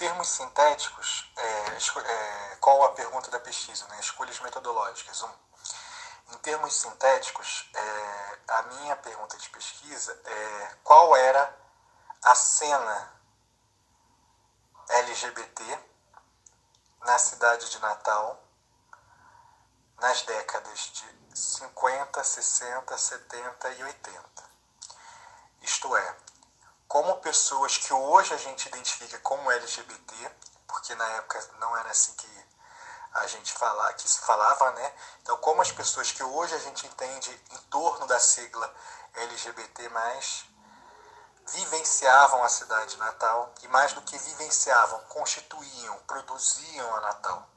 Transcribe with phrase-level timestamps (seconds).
[0.00, 1.76] termos sintéticos, é,
[2.08, 3.86] é, qual a pergunta da pesquisa?
[3.88, 4.00] Né?
[4.00, 5.22] Escolhas metodológicas.
[5.22, 5.30] Um.
[6.32, 11.54] Em termos sintéticos, é, a minha pergunta de pesquisa é qual era
[12.24, 13.12] a cena
[14.88, 15.78] LGBT
[17.02, 18.42] na cidade de Natal
[19.98, 24.44] nas décadas de 50, 60, 70 e 80.
[25.60, 26.16] Isto é,
[26.90, 30.32] como pessoas que hoje a gente identifica como LGBT,
[30.66, 32.44] porque na época não era assim que
[33.14, 33.54] a gente
[33.96, 34.92] que se falava, né?
[35.22, 38.74] Então, como as pessoas que hoje a gente entende em torno da sigla
[39.14, 39.88] LGBT+,
[41.46, 47.48] vivenciavam a cidade de Natal e mais do que vivenciavam, constituíam, produziam a Natal.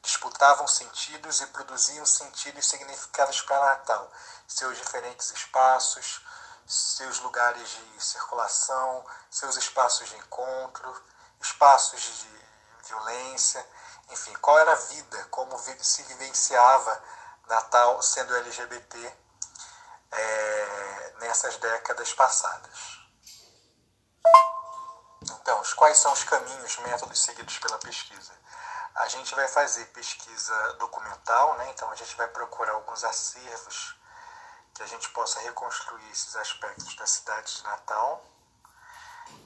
[0.00, 4.10] Disputavam sentidos e produziam sentidos significados para Natal,
[4.46, 6.22] seus diferentes espaços,
[6.68, 11.02] seus lugares de circulação, seus espaços de encontro,
[11.40, 13.66] espaços de violência,
[14.10, 17.02] enfim, qual era a vida, como se vivenciava
[17.48, 19.16] Natal sendo LGBT
[20.10, 22.98] é, nessas décadas passadas.
[25.22, 28.32] Então, quais são os caminhos, métodos seguidos pela pesquisa?
[28.94, 31.70] A gente vai fazer pesquisa documental, né?
[31.70, 33.96] então a gente vai procurar alguns acervos
[34.78, 38.24] que a gente possa reconstruir esses aspectos da cidade de Natal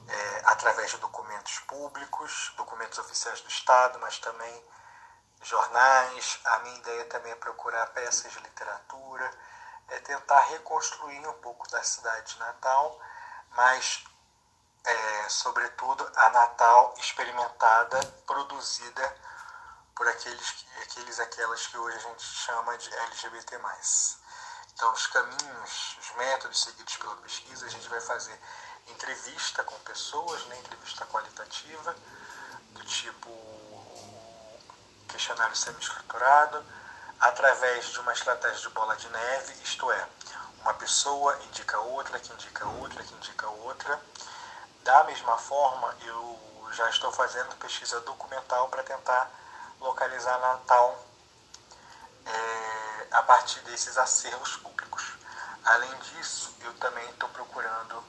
[0.07, 4.65] é, através de documentos públicos, documentos oficiais do Estado, mas também
[5.41, 6.39] jornais.
[6.45, 9.31] A minha ideia também é procurar peças de literatura,
[9.89, 13.01] é tentar reconstruir um pouco da cidade de Natal,
[13.53, 14.05] mas,
[14.85, 19.17] é, sobretudo, a Natal experimentada, produzida
[19.95, 23.59] por aqueles, aqueles aquelas que hoje a gente chama de LGBT+.
[24.75, 28.39] Então, os caminhos, os métodos seguidos pela pesquisa, a gente vai fazer
[28.89, 31.95] entrevista com pessoas, né, entrevista qualitativa,
[32.71, 33.31] do tipo
[35.09, 36.65] questionário semi-estruturado,
[37.21, 40.09] através de uma estratégia de bola de neve, isto é,
[40.61, 44.01] uma pessoa indica outra, que indica outra, que indica outra.
[44.83, 49.31] Da mesma forma, eu já estou fazendo pesquisa documental para tentar
[49.81, 50.99] localizar Natal
[52.27, 55.13] é, a partir desses acervos públicos.
[55.65, 58.03] Além disso, eu também estou procurando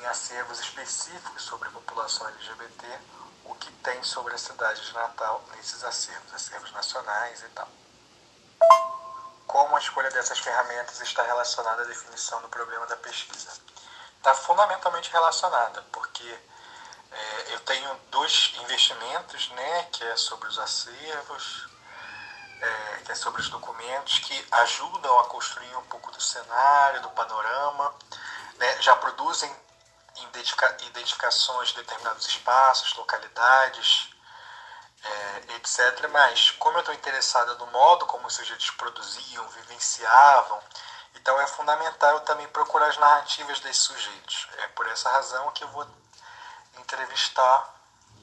[0.00, 3.00] em acervos específicos sobre a população LGBT
[3.44, 7.68] o que tem sobre a cidade de Natal nesses acervos, acervos nacionais e tal.
[9.46, 13.50] Como a escolha dessas ferramentas está relacionada à definição do problema da pesquisa?
[14.16, 16.38] Está fundamentalmente relacionada, porque
[17.10, 21.68] é, eu tenho dois investimentos, né, que é sobre os acervos,
[22.62, 27.10] é, que é sobre os documentos, que ajudam a construir um pouco do cenário, do
[27.10, 27.92] panorama,
[28.56, 29.52] né, já produzem
[30.86, 34.08] identificações de determinados espaços, localidades,
[35.02, 36.08] é, etc.
[36.10, 40.60] Mas, como eu estou interessada no modo como os sujeitos produziam, vivenciavam,
[41.16, 44.48] então é fundamental eu também procurar as narrativas desses sujeitos.
[44.58, 45.86] É por essa razão que eu vou
[46.78, 47.81] entrevistar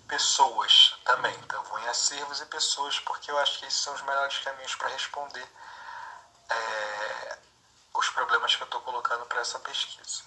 [0.09, 1.33] pessoas também.
[1.35, 4.75] Então, vou em acervos e pessoas, porque eu acho que esses são os melhores caminhos
[4.75, 5.47] para responder
[6.49, 7.37] é,
[7.93, 10.23] os problemas que eu estou colocando para essa pesquisa.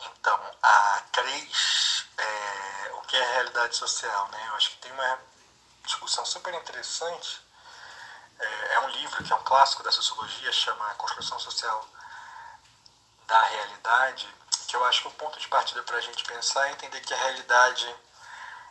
[0.00, 4.48] Então, a três, é, o que é realidade social, né?
[4.48, 5.18] Eu acho que tem uma
[5.84, 7.40] discussão super interessante.
[8.38, 11.86] É, é um livro que é um clássico da sociologia, chama Construção Social
[13.26, 14.28] da Realidade,
[14.66, 17.14] que eu acho que o ponto de partida para a gente pensar é entender que
[17.14, 17.96] a realidade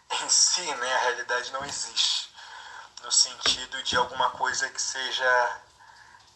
[0.23, 2.29] em si, né, a realidade não existe,
[3.03, 5.61] no sentido de alguma coisa que seja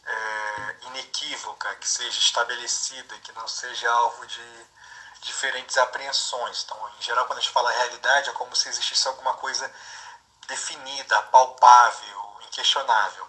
[0.05, 4.67] é, inequívoca, que seja estabelecida, que não seja alvo de
[5.21, 6.63] diferentes apreensões.
[6.63, 9.71] Então, em geral, quando a gente fala realidade, é como se existisse alguma coisa
[10.47, 13.28] definida, palpável, inquestionável.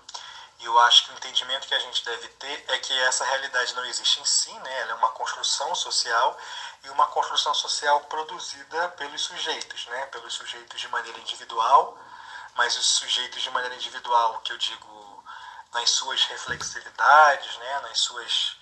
[0.61, 3.75] E eu acho que o entendimento que a gente deve ter é que essa realidade
[3.75, 4.81] não existe em si, né?
[4.81, 6.37] ela é uma construção social
[6.85, 10.07] e uma construção social produzida pelos sujeitos, né?
[10.07, 11.99] pelos sujeitos de maneira individual,
[12.57, 15.25] mas os sujeitos de maneira individual, que eu digo
[15.73, 17.81] nas suas reflexividades, né?
[17.81, 18.57] nas suas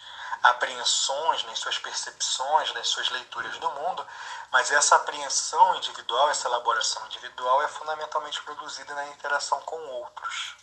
[0.45, 4.07] apreensões, nas suas percepções, nas suas leituras do mundo,
[4.53, 10.55] mas essa apreensão individual, essa elaboração individual é fundamentalmente produzida na interação com outros.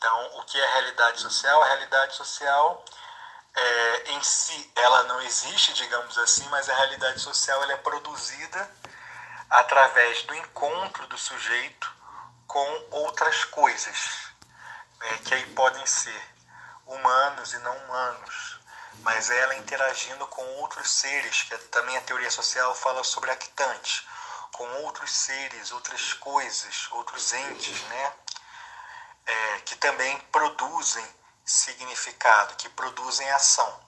[0.00, 1.62] Então, o que é realidade social?
[1.62, 2.82] A realidade social
[3.54, 8.70] é, em si, ela não existe, digamos assim, mas a realidade social ela é produzida
[9.50, 11.94] através do encontro do sujeito
[12.46, 14.32] com outras coisas,
[15.00, 16.34] né, que aí podem ser
[16.86, 18.58] humanos e não humanos,
[19.00, 24.06] mas ela interagindo com outros seres, que também a teoria social fala sobre actantes,
[24.52, 28.12] com outros seres, outras coisas, outros entes, né?
[29.30, 31.06] É, que também produzem
[31.44, 33.80] significado, que produzem ação.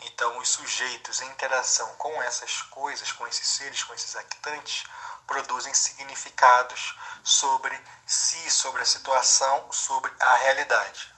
[0.00, 4.84] Então, os sujeitos em interação com essas coisas, com esses seres, com esses actantes,
[5.28, 11.14] produzem significados sobre si, sobre a situação, sobre a realidade.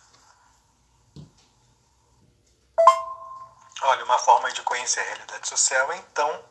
[3.80, 6.44] Olha, uma forma de conhecer a realidade social é então,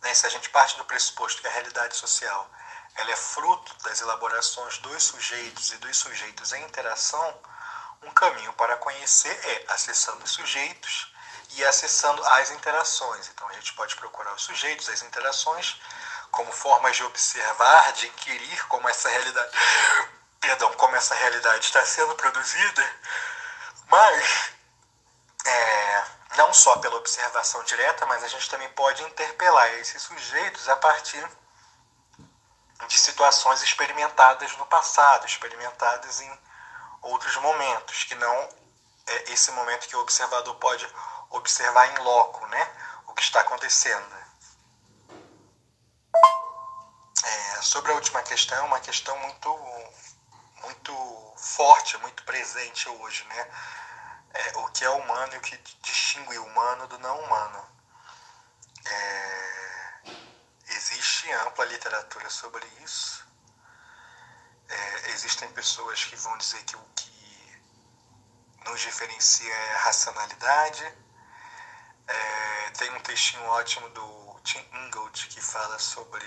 [0.00, 2.48] né, se a gente parte do pressuposto que a realidade social
[2.98, 7.40] ela é fruto das elaborações dos sujeitos e dos sujeitos em interação,
[8.02, 11.12] um caminho para conhecer é acessando os sujeitos
[11.50, 13.28] e acessando as interações.
[13.28, 15.80] Então a gente pode procurar os sujeitos, as interações,
[16.30, 19.52] como formas de observar, de inquirir como essa realidade,
[20.40, 22.96] perdão, como essa realidade está sendo produzida,
[23.86, 24.50] mas
[25.46, 26.04] é,
[26.36, 31.28] não só pela observação direta, mas a gente também pode interpelar esses sujeitos a partir
[32.86, 36.40] de situações experimentadas no passado, experimentadas em
[37.02, 38.48] outros momentos, que não
[39.06, 40.86] é esse momento que o observador pode
[41.30, 42.72] observar em loco, né,
[43.06, 44.18] o que está acontecendo.
[47.24, 49.58] É, sobre a última questão, uma questão muito,
[50.62, 53.50] muito forte, muito presente hoje, né?
[54.34, 57.66] É, o que é humano e o que distingue o humano do não humano.
[58.86, 59.78] É,
[60.68, 63.26] existe ampla literatura sobre isso.
[64.68, 67.62] É, existem pessoas que vão dizer que o que
[68.64, 70.84] nos diferencia é a racionalidade.
[72.06, 76.24] É, tem um textinho ótimo do Tim Ingold que fala sobre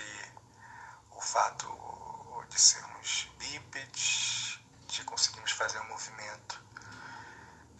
[1.12, 6.62] o fato de sermos bípedes, de conseguirmos fazer um movimento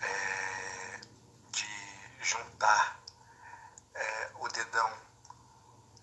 [0.00, 1.00] é,
[1.50, 2.98] de juntar
[3.94, 5.12] é, o dedão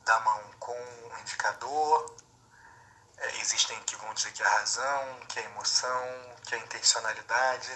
[0.09, 2.15] da mão com o indicador.
[3.17, 6.61] É, existem que dizer que é a razão, que é a emoção, que é a
[6.61, 7.71] intencionalidade.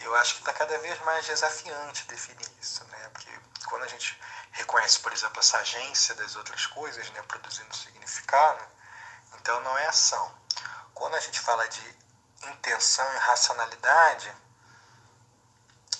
[0.00, 3.08] Eu acho que está cada vez mais desafiante definir isso, né?
[3.12, 3.30] Porque
[3.66, 4.18] quando a gente
[4.52, 8.64] reconhece, por exemplo, essa agência das outras coisas, né, produzindo significado,
[9.34, 10.32] então não é ação.
[10.94, 11.96] Quando a gente fala de
[12.50, 14.32] intenção e racionalidade,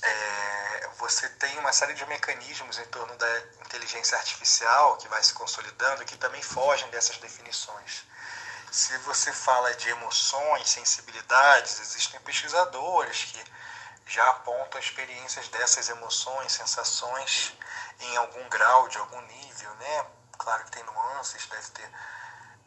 [0.03, 5.33] é, você tem uma série de mecanismos em torno da inteligência artificial que vai se
[5.33, 8.05] consolidando que também fogem dessas definições.
[8.75, 13.45] Se você fala de emoções, sensibilidades, existem pesquisadores que
[14.05, 17.57] já apontam experiências dessas emoções, sensações
[18.01, 20.07] em algum grau, de algum nível, né?
[20.37, 21.89] Claro que tem nuances, deve ter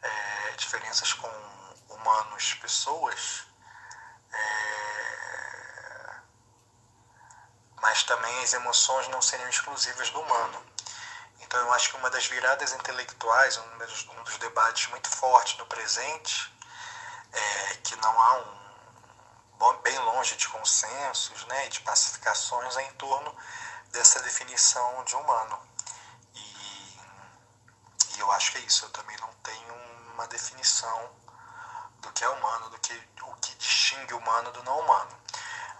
[0.02, 1.30] é, diferenças com
[1.90, 3.44] humanos, pessoas,
[4.32, 6.14] é,
[7.82, 10.77] mas também as emoções não seriam exclusivas do humano.
[11.48, 15.56] Então eu acho que uma das viradas intelectuais, um dos, um dos debates muito fortes
[15.56, 16.52] no presente,
[17.32, 18.58] é que não há um
[19.82, 23.34] bem longe de consensos né, e de pacificações em torno
[23.92, 25.58] dessa definição de humano.
[26.34, 27.00] E,
[28.14, 29.74] e, eu acho que é isso, eu também não tenho
[30.12, 31.10] uma definição
[32.00, 32.92] do que é humano, do que
[33.22, 35.18] o que distingue o humano do não humano.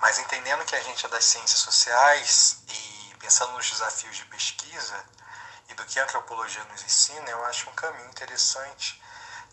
[0.00, 5.05] Mas entendendo que a gente é das ciências sociais e pensando nos desafios de pesquisa
[5.69, 9.03] e do que a antropologia nos ensina, eu acho um caminho interessante.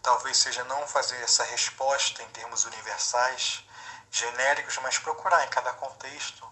[0.01, 3.63] Talvez seja não fazer essa resposta em termos universais,
[4.12, 6.48] genéricos, mas procurar em cada contexto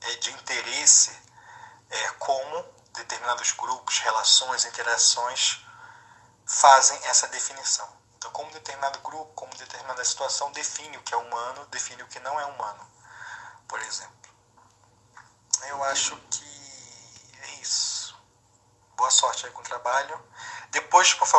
[0.00, 1.16] é, de interesse
[1.90, 2.62] é, como
[2.92, 5.64] determinados grupos, relações, interações
[6.46, 7.88] fazem essa definição.
[8.16, 12.20] Então, como determinado grupo, como determinada situação define o que é humano, define o que
[12.20, 12.90] não é humano,
[13.68, 14.14] por exemplo.
[15.68, 16.44] Eu acho que
[17.42, 17.93] é isso.
[18.96, 20.18] Boa sorte aí com o trabalho.
[20.70, 21.32] Depois, por favor,